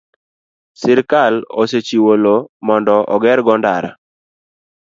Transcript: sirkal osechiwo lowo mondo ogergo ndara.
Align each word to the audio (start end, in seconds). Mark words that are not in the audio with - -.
sirkal 0.81 1.35
osechiwo 1.61 2.13
lowo 2.23 2.47
mondo 2.67 2.95
ogergo 3.15 3.53
ndara. 3.59 3.91